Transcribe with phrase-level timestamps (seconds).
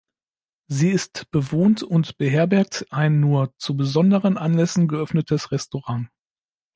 [0.65, 6.09] Sie ist bewohnt und beherbergt ein nur zu besonderen Anlässen geöffnetes Restaurant.